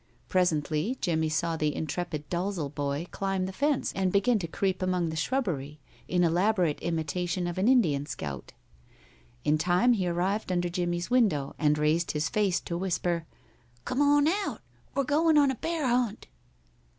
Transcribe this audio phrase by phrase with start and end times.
[0.29, 5.09] Presently Jimmie saw the intrepid Dalzel boy climb the fence and begin to creep among
[5.09, 8.51] the shrubbery, in elaborate imitation of an Indian scout.
[9.43, 13.27] In time he arrived under Jimmie's window, and raised his face to whisper:
[13.85, 14.61] "Come on out!
[14.95, 16.25] We're going on a bear hunt."